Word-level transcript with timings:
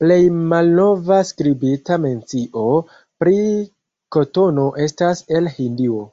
Plej 0.00 0.16
malnova 0.50 1.20
skribita 1.28 1.98
mencio 2.04 2.66
pri 3.24 3.40
kotono 4.20 4.70
estas 4.92 5.28
el 5.40 5.54
Hindio. 5.60 6.08